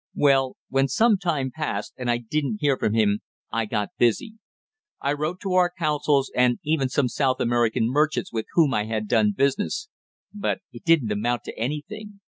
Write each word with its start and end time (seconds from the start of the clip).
Well, 0.15 0.55
when 0.69 0.87
some 0.87 1.19
time 1.19 1.51
past 1.53 1.93
and 1.95 2.09
I 2.09 2.17
didn't 2.17 2.57
hear 2.59 2.75
from 2.75 2.95
him, 2.95 3.19
I 3.51 3.65
got 3.67 3.89
busy. 3.99 4.33
I 4.99 5.13
wrote 5.13 5.39
to 5.41 5.53
our 5.53 5.69
consuls 5.77 6.31
and 6.35 6.57
even 6.63 6.89
some 6.89 7.07
South 7.07 7.39
American 7.39 7.87
merchants 7.87 8.33
with 8.33 8.47
whom 8.53 8.73
I 8.73 8.85
had 8.85 9.07
done 9.07 9.31
business. 9.37 9.89
But 10.33 10.61
it 10.71 10.85
didn't 10.85 11.11
amount 11.11 11.43
to 11.43 11.55
anything." 11.55 12.19